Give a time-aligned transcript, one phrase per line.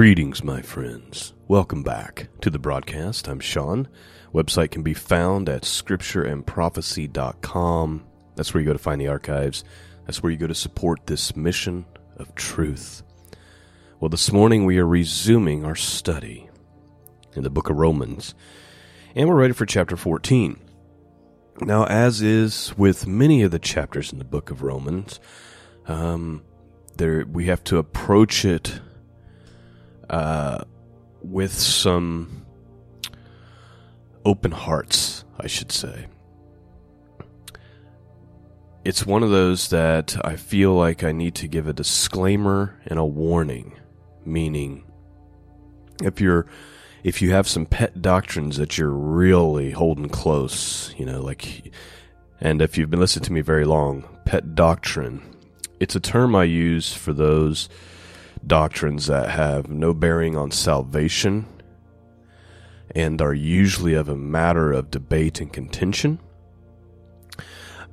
[0.00, 1.34] Greetings, my friends.
[1.46, 3.28] Welcome back to the broadcast.
[3.28, 3.86] I'm Sean.
[4.32, 8.06] Website can be found at scriptureandprophecy.com.
[8.34, 9.62] That's where you go to find the archives.
[10.06, 11.84] That's where you go to support this mission
[12.16, 13.02] of truth.
[14.00, 16.48] Well, this morning we are resuming our study
[17.36, 18.34] in the book of Romans,
[19.14, 20.58] and we're ready for chapter 14.
[21.60, 25.20] Now, as is with many of the chapters in the book of Romans,
[25.88, 26.42] um,
[26.96, 28.80] there we have to approach it
[30.10, 30.64] uh,
[31.22, 32.44] with some
[34.24, 36.08] open hearts, I should say.
[38.84, 42.98] It's one of those that I feel like I need to give a disclaimer and
[42.98, 43.78] a warning,
[44.24, 44.84] meaning
[46.02, 46.46] if you're
[47.04, 51.72] if you have some pet doctrines that you're really holding close, you know, like
[52.40, 55.22] and if you've been listening to me very long, pet doctrine,
[55.78, 57.68] it's a term I use for those
[58.46, 61.46] doctrines that have no bearing on salvation
[62.94, 66.18] and are usually of a matter of debate and contention.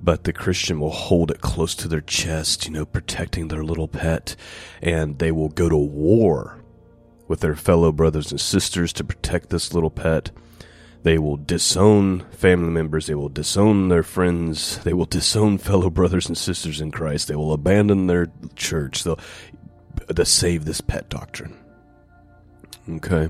[0.01, 3.87] But the Christian will hold it close to their chest, you know, protecting their little
[3.87, 4.35] pet,
[4.81, 6.63] and they will go to war
[7.27, 10.31] with their fellow brothers and sisters to protect this little pet.
[11.03, 13.07] They will disown family members.
[13.07, 14.79] They will disown their friends.
[14.79, 17.27] They will disown fellow brothers and sisters in Christ.
[17.27, 19.03] They will abandon their church.
[19.03, 19.19] They'll,
[20.13, 21.55] to save this pet doctrine.
[22.89, 23.29] Okay.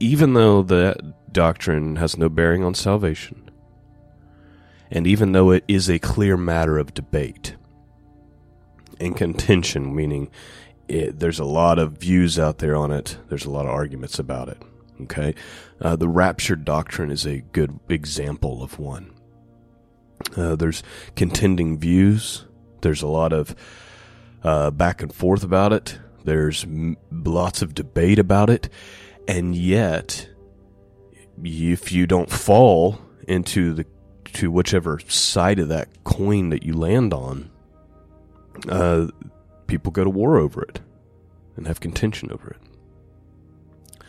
[0.00, 3.50] Even though that doctrine has no bearing on salvation,
[4.90, 7.56] and even though it is a clear matter of debate
[9.00, 10.30] and contention, meaning
[10.88, 14.18] it, there's a lot of views out there on it, there's a lot of arguments
[14.18, 14.60] about it.
[15.02, 15.34] Okay.
[15.80, 19.14] Uh, the rapture doctrine is a good example of one.
[20.36, 20.82] Uh, there's
[21.16, 22.44] contending views.
[22.82, 23.56] There's a lot of
[24.44, 25.98] uh, back and forth about it.
[26.24, 28.68] There's m- lots of debate about it.
[29.28, 30.28] And yet,
[31.42, 33.86] if you don't fall into the
[34.34, 37.50] to whichever side of that coin that you land on,
[38.68, 39.08] uh,
[39.66, 40.80] people go to war over it
[41.56, 44.04] and have contention over it.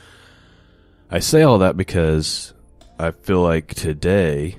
[1.12, 2.54] I say all that because
[2.98, 4.58] I feel like today,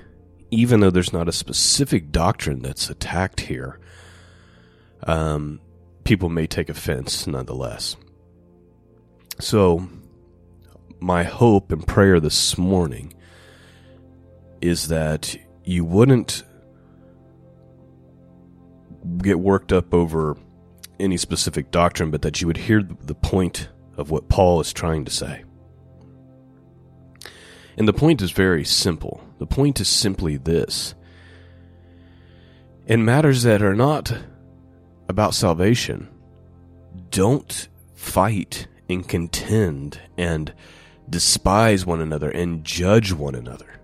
[0.51, 3.79] even though there's not a specific doctrine that's attacked here,
[5.05, 5.59] um,
[6.03, 7.95] people may take offense nonetheless.
[9.39, 9.87] So,
[10.99, 13.13] my hope and prayer this morning
[14.61, 16.43] is that you wouldn't
[19.17, 20.37] get worked up over
[20.99, 25.05] any specific doctrine, but that you would hear the point of what Paul is trying
[25.05, 25.43] to say.
[27.77, 29.21] And the point is very simple.
[29.39, 30.95] The point is simply this.
[32.87, 34.13] In matters that are not
[35.07, 36.09] about salvation,
[37.09, 40.53] don't fight and contend and
[41.09, 43.79] despise one another and judge one another.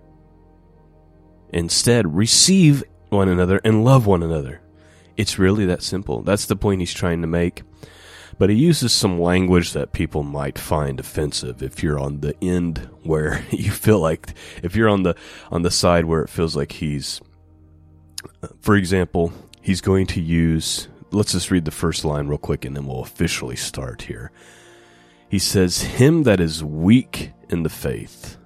[1.52, 4.60] Instead, receive one another and love one another.
[5.16, 6.22] It's really that simple.
[6.22, 7.62] That's the point he's trying to make.
[8.38, 12.88] But he uses some language that people might find offensive if you're on the end
[13.02, 14.32] where you feel like
[14.62, 15.14] if you're on the
[15.50, 17.20] on the side where it feels like he's
[18.42, 22.64] uh, for example, he's going to use let's just read the first line real quick
[22.64, 24.32] and then we'll officially start here.
[25.28, 28.36] He says, Him that is weak in the faith.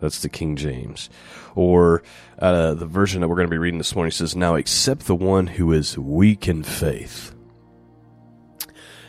[0.00, 1.08] That's the King James.
[1.54, 2.02] Or
[2.38, 5.14] uh, the version that we're going to be reading this morning says, Now accept the
[5.14, 7.34] one who is weak in faith.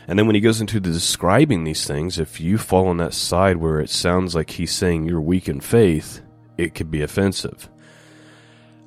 [0.06, 3.12] And then when he goes into the describing these things, if you fall on that
[3.12, 6.22] side where it sounds like he's saying you're weak in faith,
[6.56, 7.68] it could be offensive.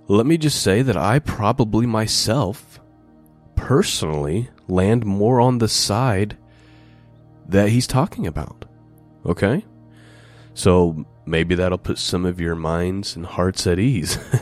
[0.07, 2.80] Let me just say that I probably myself
[3.55, 6.37] personally land more on the side
[7.47, 8.65] that he's talking about.
[9.25, 9.65] Okay?
[10.53, 14.17] So maybe that'll put some of your minds and hearts at ease.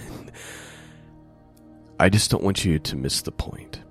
[2.00, 3.82] I just don't want you to miss the point.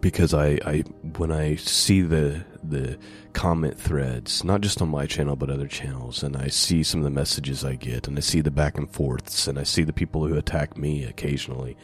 [0.00, 0.78] Because I, I
[1.18, 2.98] when I see the the
[3.32, 7.04] comment threads, not just on my channel but other channels, and I see some of
[7.04, 9.92] the messages I get, and I see the back and forths, and I see the
[9.92, 11.76] people who attack me occasionally,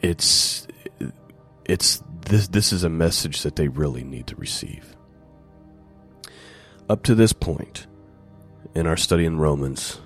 [0.00, 0.66] it's
[1.64, 4.96] it's this this is a message that they really need to receive.
[6.88, 7.86] Up to this point
[8.74, 10.00] in our study in Romans,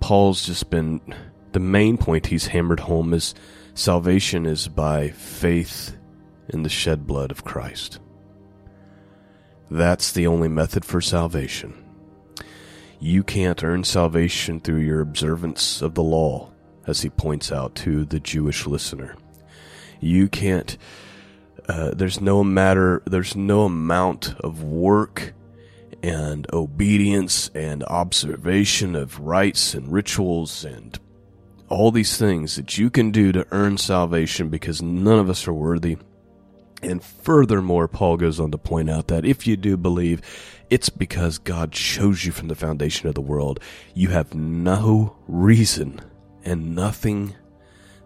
[0.00, 1.00] Paul's just been
[1.52, 3.34] the main point he's hammered home is
[3.74, 5.96] salvation is by faith
[6.48, 7.98] in the shed blood of Christ.
[9.70, 11.74] That's the only method for salvation.
[13.00, 16.50] You can't earn salvation through your observance of the law
[16.86, 19.16] as he points out to the Jewish listener.
[20.00, 20.76] You can't
[21.68, 25.34] uh, there's no matter, there's no amount of work
[26.02, 30.98] and obedience and observation of rites and rituals and
[31.68, 35.52] all these things that you can do to earn salvation because none of us are
[35.52, 35.96] worthy.
[36.82, 40.20] And furthermore, Paul goes on to point out that if you do believe,
[40.70, 43.58] it's because God chose you from the foundation of the world.
[43.94, 46.00] You have no reason
[46.46, 47.34] and nothing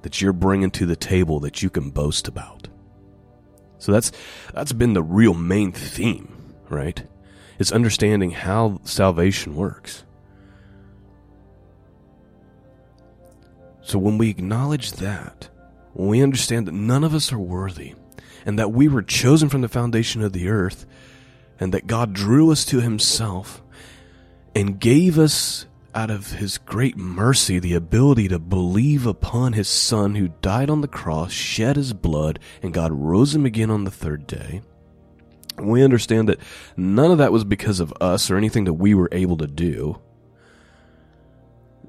[0.02, 2.68] that you're bringing to the table that you can boast about.
[3.78, 4.10] So that's
[4.52, 7.02] that's been the real main theme, right?
[7.58, 10.04] It's understanding how salvation works.
[13.82, 15.48] So when we acknowledge that,
[15.92, 17.94] when we understand that none of us are worthy,
[18.46, 20.86] and that we were chosen from the foundation of the earth,
[21.58, 23.62] and that God drew us to Himself
[24.54, 30.14] and gave us, out of His great mercy, the ability to believe upon His Son
[30.14, 33.90] who died on the cross, shed His blood, and God rose Him again on the
[33.90, 34.62] third day.
[35.58, 36.40] We understand that
[36.76, 40.00] none of that was because of us or anything that we were able to do.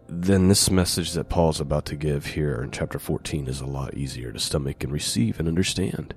[0.07, 3.93] Then this message that Paul's about to give here in chapter 14 is a lot
[3.93, 6.13] easier to stomach and receive and understand.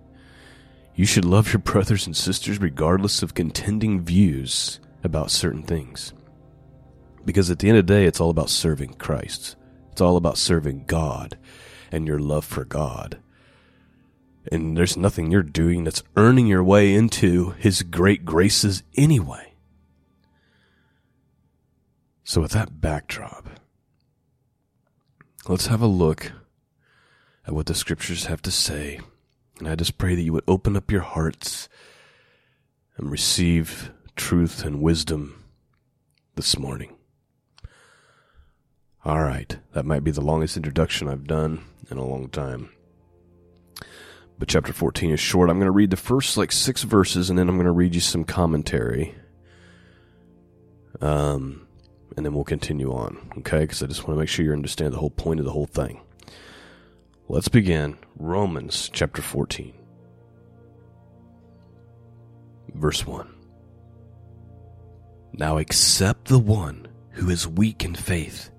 [0.96, 6.12] You should love your brothers and sisters regardless of contending views about certain things.
[7.24, 9.56] Because at the end of the day, it's all about serving Christ.
[9.92, 11.38] It's all about serving God
[11.90, 13.18] and your love for God.
[14.52, 19.54] And there's nothing you're doing that's earning your way into His great graces anyway.
[22.24, 23.48] So, with that backdrop,
[25.48, 26.32] let's have a look
[27.46, 29.00] at what the scriptures have to say
[29.58, 31.68] and I just pray that you would open up your hearts
[32.96, 35.44] and receive truth and wisdom
[36.34, 36.96] this morning.
[39.04, 42.70] All right, that might be the longest introduction I've done in a long time.
[44.38, 45.50] But chapter 14 is short.
[45.50, 47.94] I'm going to read the first like six verses and then I'm going to read
[47.94, 49.14] you some commentary.
[51.02, 51.66] Um,
[52.16, 53.60] and then we'll continue on, okay?
[53.60, 55.66] Because I just want to make sure you understand the whole point of the whole
[55.66, 56.00] thing.
[57.28, 59.74] Let's begin Romans chapter 14,
[62.74, 63.28] verse 1.
[65.34, 68.50] Now accept the one who is weak in faith,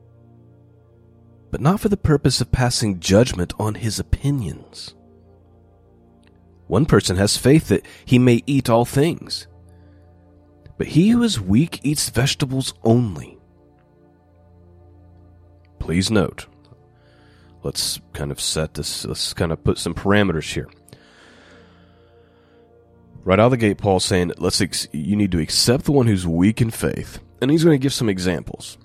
[1.52, 4.94] but not for the purpose of passing judgment on his opinions.
[6.68, 9.48] One person has faith that he may eat all things,
[10.78, 13.38] but he who is weak eats vegetables only.
[15.80, 16.48] Please note,
[17.64, 20.68] let's kind of set this, let's kind of put some parameters here.
[23.24, 26.06] Right out of the gate, Paul's saying, let's ex- you need to accept the one
[26.06, 27.20] who's weak in faith.
[27.42, 28.78] And he's going to give some examples.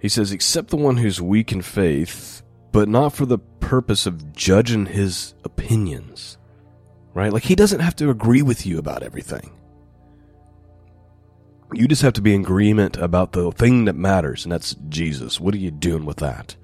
[0.00, 2.42] He says, Except the one who's weak in faith,
[2.72, 6.38] but not for the purpose of judging his opinions.
[7.14, 7.32] Right?
[7.32, 9.50] Like, he doesn't have to agree with you about everything.
[11.72, 15.38] You just have to be in agreement about the thing that matters, and that's Jesus.
[15.38, 16.56] What are you doing with that?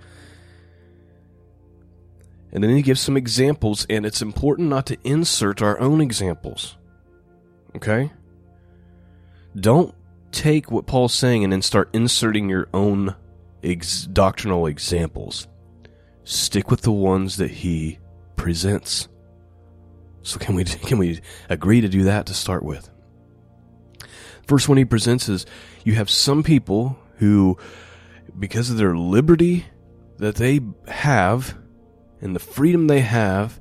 [2.52, 6.76] And then he gives some examples, and it's important not to insert our own examples.
[7.76, 8.10] Okay?
[9.54, 9.94] Don't
[10.32, 13.14] take what Paul's saying and then start inserting your own
[13.66, 15.48] ex- doctrinal examples.
[16.24, 17.98] Stick with the ones that he
[18.36, 19.08] presents.
[20.22, 22.90] So can we can we agree to do that to start with?
[24.46, 25.46] First one he presents is
[25.84, 27.58] you have some people who
[28.38, 29.66] because of their liberty
[30.18, 31.56] that they have
[32.20, 33.60] and the freedom they have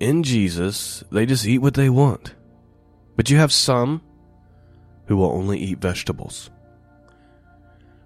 [0.00, 2.34] in Jesus, they just eat what they want.
[3.16, 4.02] But you have some
[5.06, 6.50] who will only eat vegetables.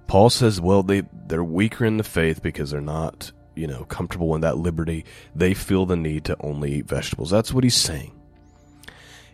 [0.06, 4.34] Paul says, well, they, they're weaker in the faith because they're not, you know, comfortable
[4.34, 5.04] in that liberty.
[5.34, 7.30] They feel the need to only eat vegetables.
[7.30, 8.12] That's what he's saying.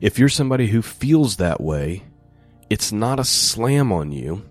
[0.00, 2.04] If you're somebody who feels that way,
[2.70, 4.44] it's not a slam on you.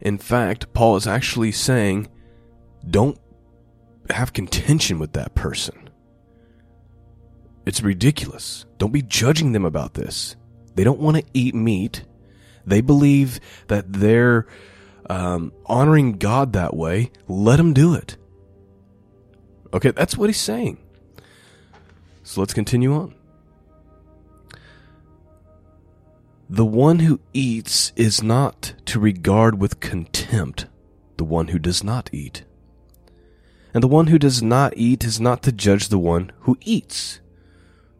[0.00, 2.08] In fact, Paul is actually saying,
[2.88, 3.18] don't
[4.10, 5.90] have contention with that person.
[7.66, 8.64] It's ridiculous.
[8.78, 10.36] Don't be judging them about this.
[10.74, 12.04] They don't want to eat meat.
[12.68, 14.46] They believe that they're
[15.08, 17.10] um, honoring God that way.
[17.26, 18.16] Let them do it.
[19.72, 20.78] Okay, that's what he's saying.
[22.22, 23.14] So let's continue on.
[26.50, 30.66] The one who eats is not to regard with contempt
[31.18, 32.44] the one who does not eat.
[33.74, 37.20] And the one who does not eat is not to judge the one who eats,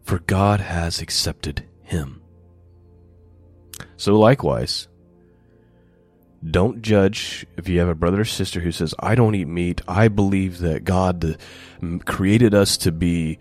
[0.03, 2.23] for God has accepted him.
[3.99, 4.89] So likewise,
[6.49, 9.83] Don't judge if you have a brother or sister who says, I don't eat meat.
[9.89, 11.37] I believe that God
[12.05, 13.41] created us to be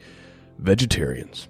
[0.57, 1.47] vegetarians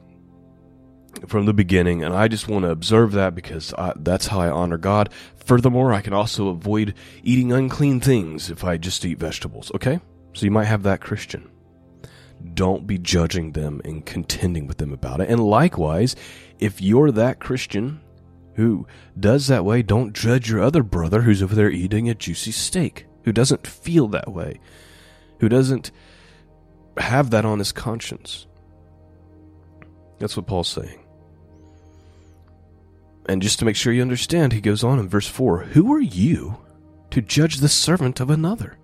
[1.25, 4.49] from the beginning, and I just want to observe that because I, that's how I
[4.49, 5.09] honor God.
[5.45, 10.01] Furthermore, I can also avoid eating unclean things if I just eat vegetables, okay?
[10.33, 11.49] So you might have that Christian.
[12.53, 15.29] Don't be judging them and contending with them about it.
[15.29, 16.15] And likewise,
[16.59, 18.01] if you're that Christian
[18.57, 18.87] who
[19.17, 23.05] does that way, don't judge your other brother who's over there eating a juicy steak,
[23.23, 24.59] who doesn't feel that way,
[25.39, 25.91] who doesn't
[26.97, 28.47] have that on his conscience.
[30.17, 30.99] That's what Paul's saying.
[33.27, 36.01] And just to make sure you understand, he goes on in verse 4 Who are
[36.01, 36.57] you
[37.11, 38.79] to judge the servant of another?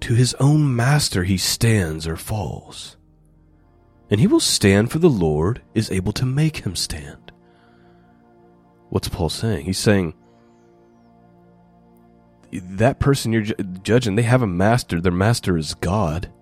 [0.00, 2.96] To his own master he stands or falls.
[4.10, 7.25] And he will stand, for the Lord is able to make him stand.
[8.96, 9.66] What's Paul saying?
[9.66, 10.14] He's saying
[12.50, 15.02] that person you're ju- judging, they have a master.
[15.02, 16.32] Their master is God.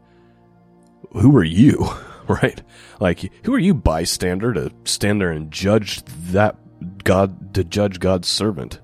[1.14, 1.88] Who are you?
[2.28, 2.62] right?
[3.00, 6.54] Like, who are you, bystander, to stand there and judge that
[7.02, 8.78] God, to judge God's servant?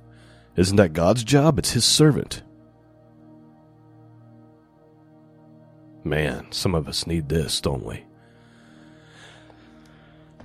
[0.56, 1.56] Isn't that God's job?
[1.56, 2.42] It's his servant.
[6.02, 8.02] Man, some of us need this, don't we?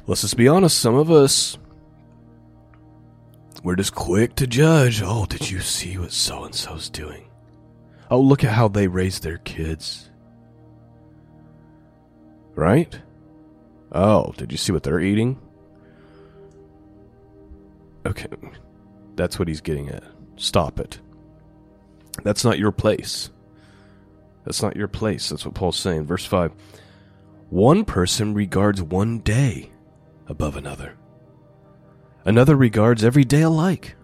[0.06, 1.58] Let's just be honest, some of us,
[3.64, 5.02] we're just quick to judge.
[5.04, 7.30] Oh, did you see what so and so's doing?
[8.10, 10.10] Oh, look at how they raise their kids.
[12.54, 13.00] Right?
[13.92, 15.40] Oh, did you see what they're eating?
[18.06, 18.28] Okay.
[19.16, 20.04] That's what he's getting at.
[20.36, 21.00] Stop it.
[22.24, 23.30] That's not your place.
[24.46, 25.30] That's not your place.
[25.30, 26.06] That's what Paul's saying.
[26.06, 26.52] Verse 5
[27.50, 29.72] One person regards one day
[30.28, 30.96] above another,
[32.26, 33.96] another regards every day alike.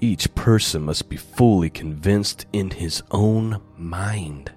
[0.00, 4.52] Each person must be fully convinced in his own mind.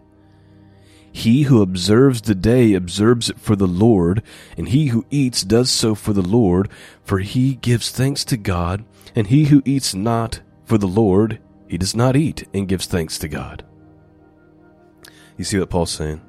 [1.11, 4.23] He who observes the day observes it for the Lord,
[4.57, 6.69] and he who eats does so for the Lord,
[7.03, 8.85] for he gives thanks to God,
[9.15, 13.17] and he who eats not for the Lord, he does not eat and gives thanks
[13.19, 13.65] to God.
[15.37, 16.21] You see what Paul's saying?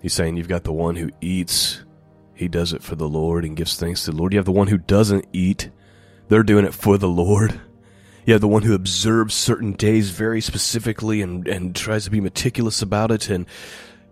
[0.00, 1.82] He's saying you've got the one who eats,
[2.36, 4.32] he does it for the Lord and gives thanks to the Lord.
[4.32, 5.70] You have the one who doesn't eat,
[6.28, 7.60] they're doing it for the Lord
[8.26, 12.20] You have the one who observes certain days very specifically and, and tries to be
[12.20, 13.30] meticulous about it.
[13.30, 13.46] And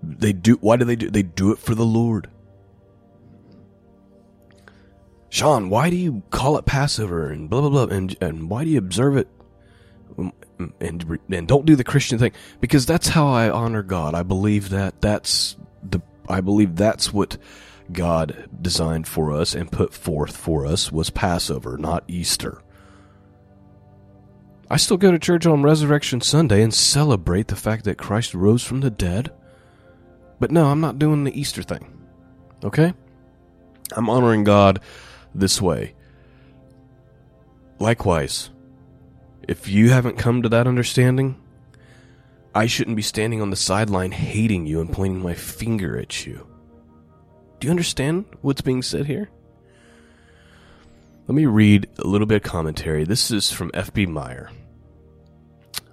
[0.03, 2.31] they do, why do they do, they do it for the Lord.
[5.31, 8.71] Sean, why do you call it Passover and blah, blah, blah, and, and why do
[8.71, 9.27] you observe it?
[10.17, 14.15] And, and, and don't do the Christian thing because that's how I honor God.
[14.15, 17.37] I believe that that's the, I believe that's what
[17.93, 22.63] God designed for us and put forth for us was Passover, not Easter.
[24.71, 28.65] I still go to church on Resurrection Sunday and celebrate the fact that Christ rose
[28.65, 29.31] from the dead.
[30.41, 31.87] But no, I'm not doing the Easter thing.
[32.65, 32.95] Okay?
[33.93, 34.81] I'm honoring God
[35.35, 35.95] this way.
[37.79, 38.51] Likewise,
[39.47, 41.41] if you haven't come to that understanding,
[42.55, 46.47] I shouldn't be standing on the sideline hating you and pointing my finger at you.
[47.65, 49.31] Do you understand what's being said here?
[51.27, 53.05] Let me read a little bit of commentary.
[53.05, 54.05] This is from F.B.
[54.05, 54.51] Meyer.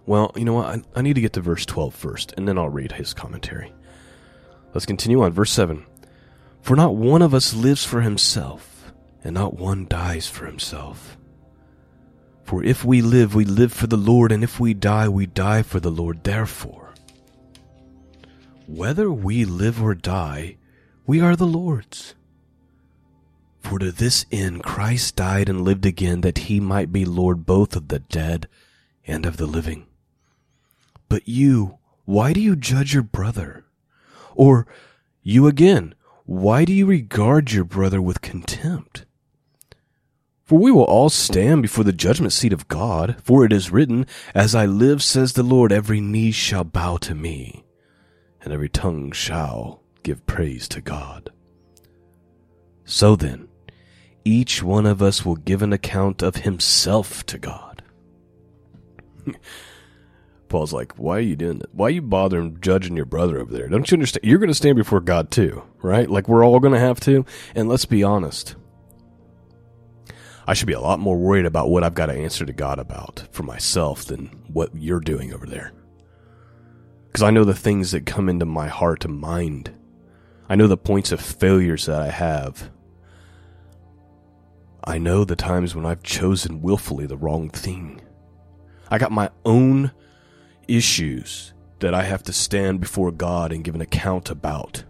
[0.06, 0.66] Well, you know what?
[0.66, 3.72] I, I need to get to verse 12 first, and then I'll read his commentary.
[4.74, 5.32] Let's continue on.
[5.32, 5.86] Verse 7
[6.62, 8.92] For not one of us lives for himself,
[9.24, 11.18] and not one dies for himself.
[12.44, 15.62] For if we live, we live for the Lord, and if we die, we die
[15.62, 16.26] for the Lord.
[16.26, 16.94] Therefore,
[18.68, 20.58] whether we live or die,
[21.06, 22.16] we are the Lord's.
[23.60, 27.76] For to this end Christ died and lived again, that he might be Lord both
[27.76, 28.48] of the dead
[29.06, 29.88] and of the living.
[31.10, 33.66] But you, why do you judge your brother?
[34.36, 34.68] Or
[35.24, 35.94] you again,
[36.26, 39.06] why do you regard your brother with contempt?
[40.46, 44.06] For we will all stand before the judgment seat of God, for it is written,
[44.34, 47.64] As I live, says the Lord, every knee shall bow to me,
[48.42, 51.32] and every tongue shall give praise to God.
[52.86, 53.48] So then,
[54.26, 57.84] each one of us will give an account of himself to God.
[60.50, 61.74] Paul's like, why are you doing that?
[61.74, 63.70] Why are you bothering judging your brother over there?
[63.70, 64.26] Don't you understand?
[64.26, 66.10] You're going to stand before God too, right?
[66.10, 67.26] Like we're all going to have to.
[67.56, 68.56] And let's be honest.
[70.46, 72.80] I should be a lot more worried about what I've got to answer to God
[72.80, 75.72] about for myself than what you're doing over there.
[77.08, 79.72] Because I know the things that come into my heart and mind.
[80.52, 82.70] I know the points of failures that I have.
[84.84, 88.02] I know the times when I've chosen willfully the wrong thing.
[88.90, 89.92] I got my own
[90.68, 94.84] issues that I have to stand before God and give an account about.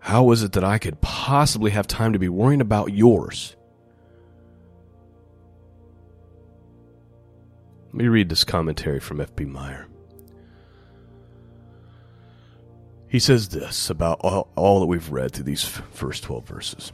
[0.00, 3.54] How is it that I could possibly have time to be worrying about yours?
[7.92, 9.44] Let me read this commentary from F.B.
[9.44, 9.86] Meyer.
[13.12, 16.92] He says this about all, all that we've read through these first 12 verses.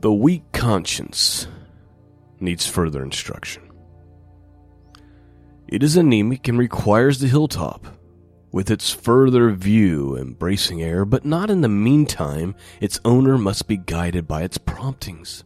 [0.00, 1.46] The weak conscience
[2.40, 3.70] needs further instruction.
[5.66, 7.86] It is anemic and requires the hilltop,
[8.50, 13.76] with its further view embracing air, but not in the meantime, its owner must be
[13.76, 15.44] guided by its promptings.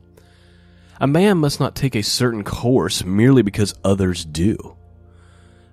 [1.00, 4.76] A man must not take a certain course merely because others do,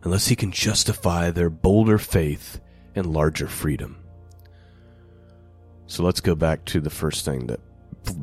[0.01, 2.59] unless he can justify their bolder faith
[2.99, 3.97] and larger freedom.
[5.87, 7.59] So let's go back to the first thing that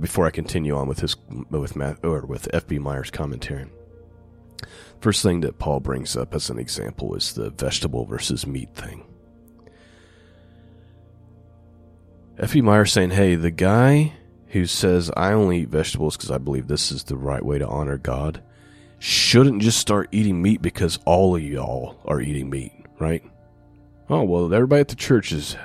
[0.00, 1.16] before I continue on with his
[1.50, 3.66] with Matt, or with FB Meyer's commentary.
[5.00, 9.04] First thing that Paul brings up as an example is the vegetable versus meat thing.
[12.38, 12.60] F.B.
[12.60, 14.12] Meyer saying, hey, the guy
[14.48, 17.66] who says, I only eat vegetables because I believe this is the right way to
[17.66, 18.42] honor God,
[18.98, 23.22] shouldn't just start eating meat because all of y'all are eating meat, right?
[24.08, 25.56] Oh, well, everybody at the church is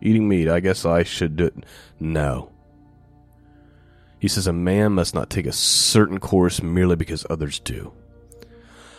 [0.00, 0.48] eating meat.
[0.48, 1.54] I guess I should do it.
[2.00, 2.50] No.
[4.18, 7.92] He says a man must not take a certain course merely because others do,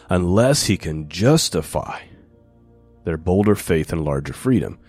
[0.10, 2.02] unless he can justify
[3.06, 4.80] their bolder faith and larger freedom.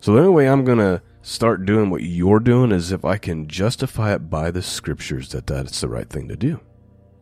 [0.00, 3.16] So the only way I'm going to start doing what you're doing is if I
[3.16, 6.60] can justify it by the scriptures that that's the right thing to do.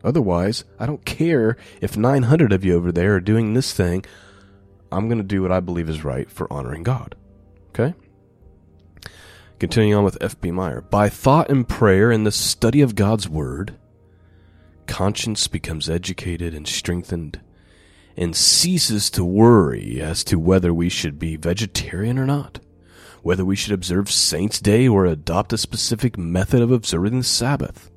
[0.03, 4.03] Otherwise, I don't care if 900 of you over there are doing this thing.
[4.91, 7.15] I'm going to do what I believe is right for honoring God.
[7.69, 7.93] Okay?
[9.59, 10.51] Continuing on with F.B.
[10.51, 10.81] Meyer.
[10.81, 13.77] By thought and prayer and the study of God's Word,
[14.87, 17.39] conscience becomes educated and strengthened
[18.17, 22.59] and ceases to worry as to whether we should be vegetarian or not,
[23.21, 27.90] whether we should observe Saints' Day or adopt a specific method of observing the Sabbath.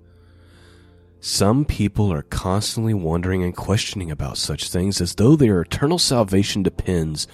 [1.27, 6.63] Some people are constantly wondering and questioning about such things as though their eternal salvation
[6.63, 7.27] depends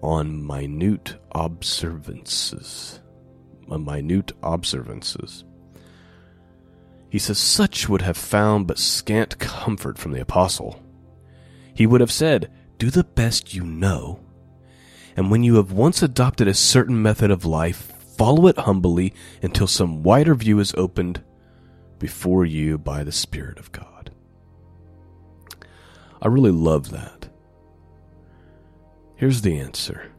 [0.00, 3.00] on minute observances.
[3.68, 5.44] On minute observances.
[7.10, 10.82] He says, Such would have found but scant comfort from the apostle.
[11.74, 14.20] He would have said, Do the best you know,
[15.18, 19.66] and when you have once adopted a certain method of life, follow it humbly until
[19.66, 21.22] some wider view is opened
[22.02, 24.10] before you by the Spirit of God.
[26.20, 27.28] I really love that.
[29.14, 30.10] Here's the answer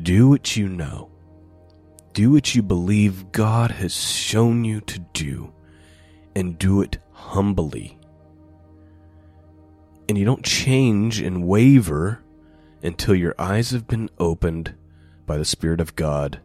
[0.00, 1.10] do what you know,
[2.12, 5.52] do what you believe God has shown you to do,
[6.36, 7.98] and do it humbly.
[10.08, 12.22] And you don't change and waver
[12.84, 14.76] until your eyes have been opened
[15.26, 16.40] by the Spirit of God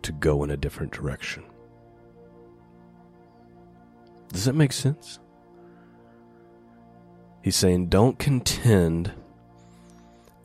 [0.00, 1.44] to go in a different direction.
[4.32, 5.18] Does that make sense?
[7.42, 9.12] He's saying, don't contend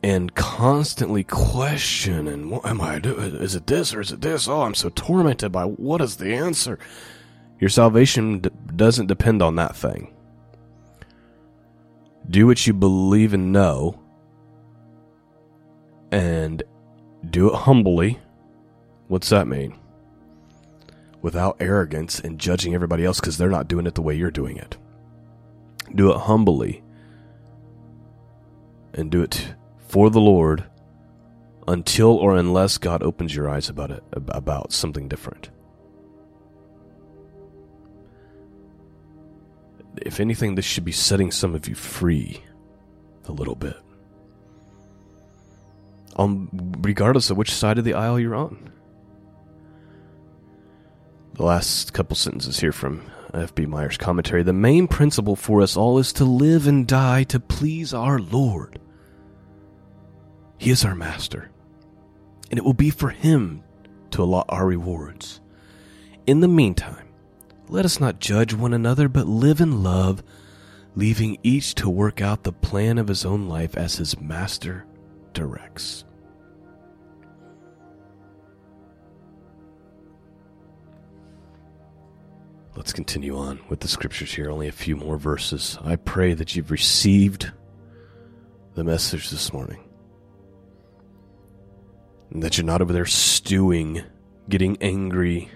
[0.02, 3.34] and constantly question and what am I doing?
[3.36, 4.48] Is it this or is it this?
[4.48, 6.78] Oh, I'm so tormented by what is the answer?
[7.58, 10.14] Your salvation d- doesn't depend on that thing.
[12.28, 14.00] Do what you believe and know,
[16.10, 16.62] and
[17.28, 18.18] do it humbly.
[19.08, 19.78] What's that mean?
[21.24, 24.58] Without arrogance and judging everybody else because they're not doing it the way you're doing
[24.58, 24.76] it.
[25.94, 26.84] Do it humbly
[28.92, 29.54] and do it
[29.88, 30.64] for the Lord
[31.66, 35.48] until or unless God opens your eyes about it about something different.
[40.02, 42.42] If anything, this should be setting some of you free
[43.24, 43.78] a little bit.
[46.16, 46.50] Um,
[46.82, 48.73] regardless of which side of the aisle you're on
[51.34, 53.66] the last couple sentences here from F.B.
[53.66, 54.42] Meyer's commentary.
[54.42, 58.78] The main principle for us all is to live and die to please our Lord.
[60.58, 61.50] He is our master,
[62.50, 63.64] and it will be for him
[64.12, 65.40] to allot our rewards.
[66.26, 67.08] In the meantime,
[67.68, 70.22] let us not judge one another, but live in love,
[70.94, 74.86] leaving each to work out the plan of his own life as his master
[75.32, 76.04] directs.
[82.76, 84.50] Let's continue on with the scriptures here.
[84.50, 85.78] Only a few more verses.
[85.82, 87.52] I pray that you've received
[88.74, 89.78] the message this morning.
[92.30, 94.02] And that you're not over there stewing,
[94.48, 95.50] getting angry,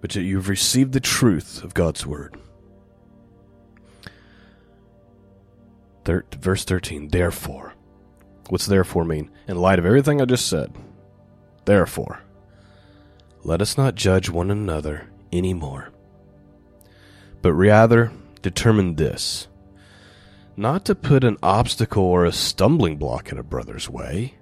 [0.00, 2.36] but that you've received the truth of God's word.
[6.04, 7.74] Thir- verse 13, therefore.
[8.48, 9.30] What's therefore mean?
[9.48, 10.72] In light of everything I just said,
[11.64, 12.22] therefore,
[13.42, 15.90] let us not judge one another any more,
[17.42, 19.48] but rather determine this
[20.56, 24.34] not to put an obstacle or a stumbling block in a brother's way.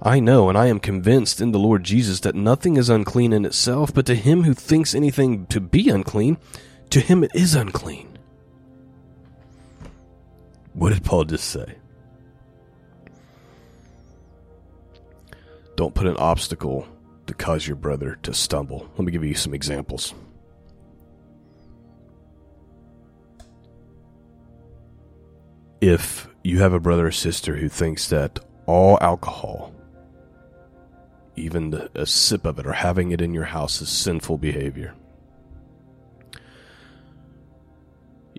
[0.00, 3.44] I know and I am convinced in the Lord Jesus that nothing is unclean in
[3.44, 6.38] itself, but to him who thinks anything to be unclean,
[6.88, 8.18] to him it is unclean.
[10.72, 11.76] What did Paul just say?
[15.80, 16.86] Don't put an obstacle
[17.26, 18.90] to cause your brother to stumble.
[18.98, 20.12] Let me give you some examples.
[25.80, 29.72] If you have a brother or sister who thinks that all alcohol,
[31.36, 34.94] even a sip of it or having it in your house, is sinful behavior,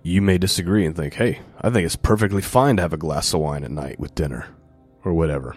[0.04, 3.34] you may disagree and think, hey, I think it's perfectly fine to have a glass
[3.34, 4.46] of wine at night with dinner
[5.04, 5.56] or whatever.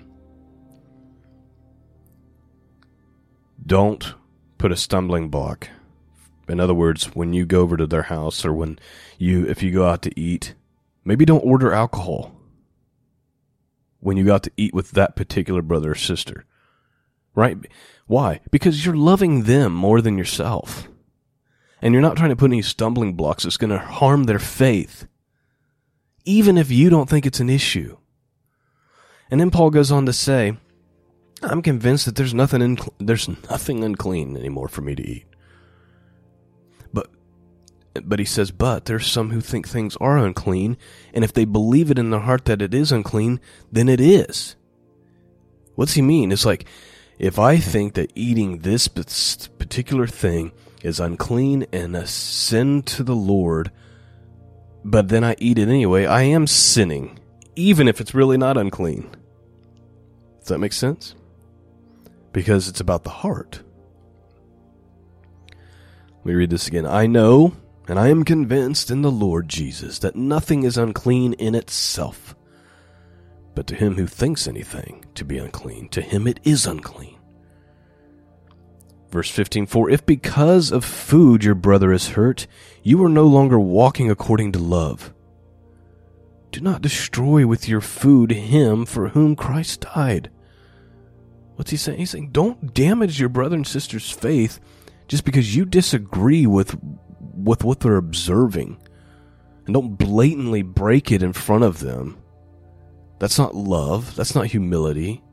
[3.63, 4.15] Don't
[4.57, 5.69] put a stumbling block.
[6.47, 8.79] In other words, when you go over to their house or when
[9.17, 10.53] you, if you go out to eat,
[11.03, 12.31] maybe don't order alcohol
[13.99, 16.45] when you go out to eat with that particular brother or sister.
[17.33, 17.57] Right?
[18.07, 18.41] Why?
[18.51, 20.87] Because you're loving them more than yourself
[21.81, 25.07] and you're not trying to put any stumbling blocks that's going to harm their faith,
[26.23, 27.97] even if you don't think it's an issue.
[29.29, 30.57] And then Paul goes on to say,
[31.41, 35.25] I'm convinced that there's nothing in, there's nothing unclean anymore for me to eat.
[36.93, 37.09] But
[38.03, 40.77] but he says, but there's some who think things are unclean,
[41.13, 43.39] and if they believe it in their heart that it is unclean,
[43.71, 44.55] then it is.
[45.75, 46.31] What's he mean?
[46.31, 46.65] It's like
[47.19, 50.51] if I think that eating this particular thing
[50.83, 53.71] is unclean and a sin to the Lord,
[54.83, 57.19] but then I eat it anyway, I am sinning,
[57.55, 59.09] even if it's really not unclean.
[60.39, 61.15] Does that make sense?
[62.35, 63.61] Because it's about the heart.
[66.25, 66.85] We read this again.
[66.85, 67.53] I know,
[67.87, 72.35] and I am convinced in the Lord Jesus, that nothing is unclean in itself.
[73.55, 77.17] But to him who thinks anything to be unclean, to him it is unclean.
[79.11, 82.47] Verse 15 For if because of food your brother is hurt,
[82.83, 85.13] you are no longer walking according to love.
[86.51, 90.31] Do not destroy with your food him for whom Christ died.
[91.55, 91.99] What's he saying?
[91.99, 94.59] He's saying, don't damage your brother and sister's faith
[95.07, 96.77] just because you disagree with,
[97.19, 98.77] with what they're observing.
[99.65, 102.17] And don't blatantly break it in front of them.
[103.19, 104.15] That's not love.
[104.15, 105.23] That's not humility.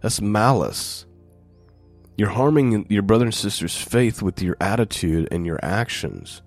[0.00, 1.04] That's malice.
[2.16, 6.40] You're harming your brother and sister's faith with your attitude and your actions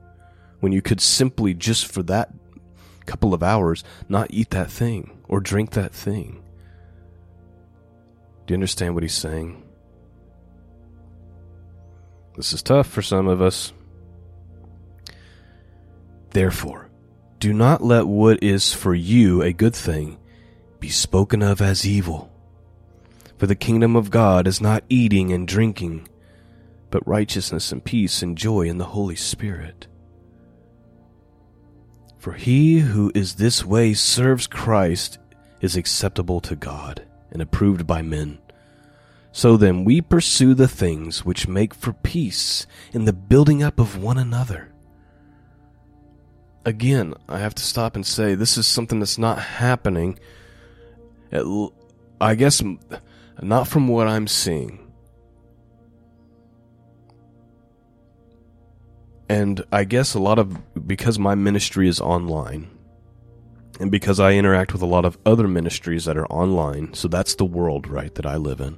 [0.60, 2.34] when you could simply, just for that
[3.05, 6.43] couple of hours, not eat that thing or drink that thing.
[8.49, 9.62] Do you understand what he's saying?
[12.35, 13.73] This is tough for some of us.
[16.31, 16.89] Therefore,
[17.38, 20.17] do not let what is for you a good thing
[20.79, 22.31] be spoken of as evil.
[23.38, 26.07] For the kingdom of God is not eating and drinking,
[26.89, 29.85] but righteousness and peace and joy in the Holy Spirit.
[32.17, 35.19] For he who is this way serves Christ
[35.62, 38.39] is acceptable to God and approved by men.
[39.31, 44.01] So then we pursue the things which make for peace in the building up of
[44.01, 44.71] one another.
[46.65, 50.19] Again, I have to stop and say this is something that's not happening.
[51.31, 52.61] I guess
[53.41, 54.91] not from what I'm seeing.
[59.29, 62.67] And I guess a lot of, because my ministry is online,
[63.79, 67.35] and because I interact with a lot of other ministries that are online, so that's
[67.35, 68.77] the world, right, that I live in.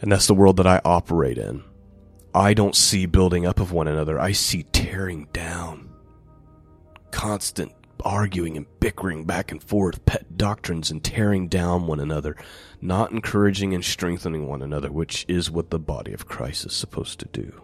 [0.00, 1.64] And that's the world that I operate in.
[2.34, 5.88] I don't see building up of one another, I see tearing down.
[7.10, 7.72] Constant
[8.04, 12.36] arguing and bickering back and forth, pet doctrines and tearing down one another,
[12.80, 17.18] not encouraging and strengthening one another, which is what the body of Christ is supposed
[17.20, 17.60] to do.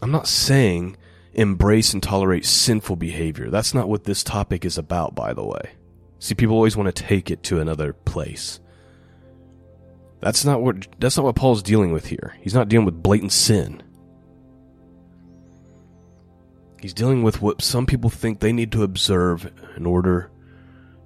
[0.00, 0.96] I'm not saying
[1.34, 3.50] embrace and tolerate sinful behavior.
[3.50, 5.70] That's not what this topic is about, by the way.
[6.18, 8.60] See, people always want to take it to another place.
[10.20, 12.36] That's not what that's not what Paul's dealing with here.
[12.40, 13.82] He's not dealing with blatant sin.
[16.80, 20.30] He's dealing with what some people think they need to observe in order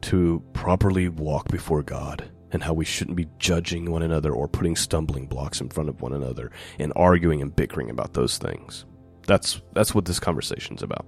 [0.02, 4.76] to properly walk before God and how we shouldn't be judging one another or putting
[4.76, 8.84] stumbling blocks in front of one another and arguing and bickering about those things.
[9.26, 11.06] That's that's what this conversation's about.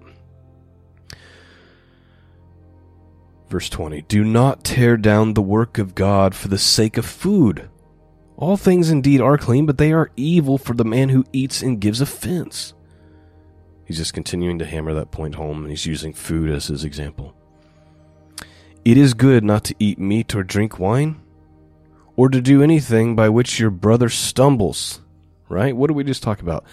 [3.49, 7.69] Verse 20 Do not tear down the work of God for the sake of food.
[8.37, 11.81] All things indeed are clean, but they are evil for the man who eats and
[11.81, 12.73] gives offense.
[13.85, 17.35] He's just continuing to hammer that point home, and he's using food as his example.
[18.85, 21.21] It is good not to eat meat or drink wine,
[22.15, 25.01] or to do anything by which your brother stumbles.
[25.49, 25.75] Right?
[25.75, 26.65] What did we just talk about?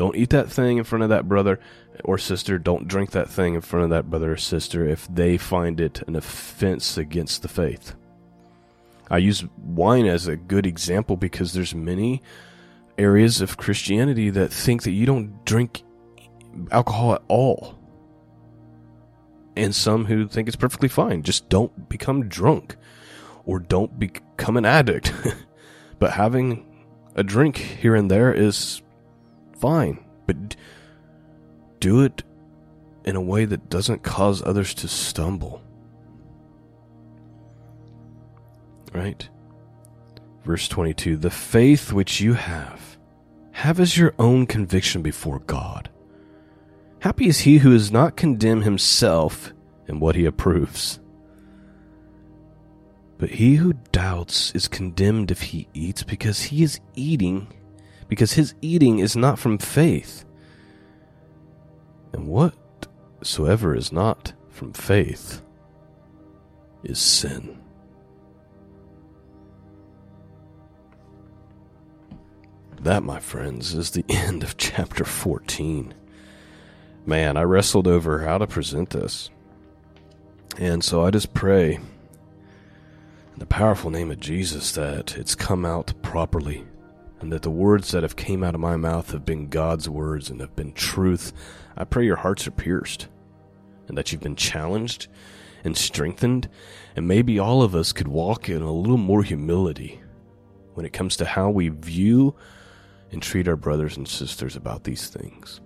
[0.00, 1.60] Don't eat that thing in front of that brother
[2.04, 2.58] or sister.
[2.58, 6.00] Don't drink that thing in front of that brother or sister if they find it
[6.08, 7.94] an offense against the faith.
[9.10, 12.22] I use wine as a good example because there's many
[12.96, 15.82] areas of Christianity that think that you don't drink
[16.70, 17.78] alcohol at all.
[19.54, 21.22] And some who think it's perfectly fine.
[21.22, 22.76] Just don't become drunk
[23.44, 25.12] or don't become an addict.
[25.98, 26.86] but having
[27.16, 28.80] a drink here and there is
[29.60, 30.04] fine.
[30.26, 30.56] But
[31.80, 32.22] do it
[33.04, 35.62] in a way that doesn't cause others to stumble.
[38.92, 39.28] Right?
[40.44, 42.98] Verse 22 The faith which you have,
[43.52, 45.90] have as your own conviction before God.
[47.00, 49.52] Happy is he who does not condemn himself
[49.86, 51.00] in what he approves.
[53.16, 57.48] But he who doubts is condemned if he eats, because he is eating,
[58.10, 60.24] because his eating is not from faith.
[62.12, 65.40] And whatsoever is not from faith
[66.82, 67.56] is sin.
[72.80, 75.94] That, my friends, is the end of chapter 14.
[77.06, 79.30] Man, I wrestled over how to present this.
[80.58, 85.92] And so I just pray in the powerful name of Jesus that it's come out
[86.02, 86.64] properly
[87.20, 90.30] and that the words that have came out of my mouth have been God's words
[90.30, 91.32] and have been truth.
[91.76, 93.08] I pray your hearts are pierced
[93.88, 95.08] and that you've been challenged
[95.62, 96.48] and strengthened
[96.96, 100.00] and maybe all of us could walk in a little more humility
[100.74, 102.34] when it comes to how we view
[103.12, 105.60] and treat our brothers and sisters about these things.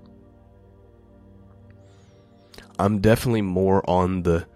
[2.79, 4.47] I'm definitely more on the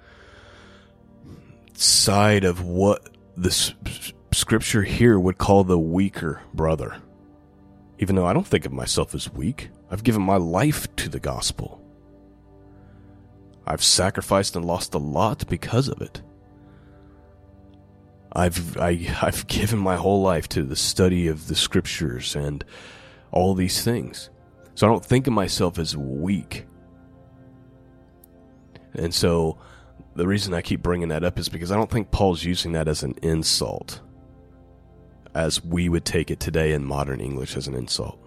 [1.75, 3.73] side of what the
[4.39, 6.97] scripture here would call the weaker brother.
[7.99, 11.19] Even though I don't think of myself as weak, I've given my life to the
[11.19, 11.83] gospel.
[13.67, 16.23] I've sacrificed and lost a lot because of it.
[18.33, 22.37] I've I, have i have given my whole life to the study of the scriptures
[22.37, 22.65] and
[23.33, 24.31] all these things.
[24.75, 26.67] So I don't think of myself as weak.
[28.95, 29.59] And so
[30.15, 32.87] the reason I keep bringing that up is because I don't think Paul's using that
[32.87, 34.01] as an insult,
[35.39, 38.19] as we would take it today in modern English as an insult.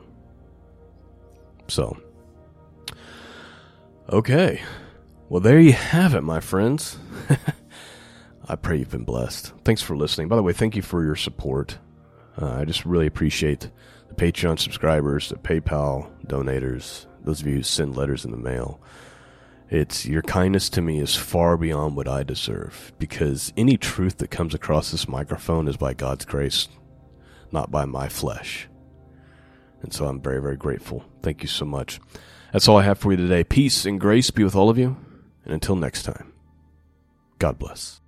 [1.68, 1.98] So,
[4.10, 4.62] okay.
[5.28, 6.98] Well, there you have it, my friends.
[8.48, 9.52] I pray you've been blessed.
[9.66, 10.30] Thanks for listening.
[10.30, 11.80] By the way, thank you for your support.
[12.42, 13.70] Uh, I just really appreciate
[14.08, 18.82] the Patreon subscribers, the PayPal donators, those of you who send letters in the mail.
[19.70, 24.32] It's your kindness to me is far beyond what I deserve because any truth that
[24.32, 26.70] comes across this microphone is by God's grace,
[27.52, 28.68] not by my flesh.
[29.82, 31.04] And so I'm very, very grateful.
[31.22, 32.00] Thank you so much.
[32.52, 33.44] That's all I have for you today.
[33.44, 34.98] Peace and grace be with all of you.
[35.46, 36.34] And until next time,
[37.40, 38.01] God bless.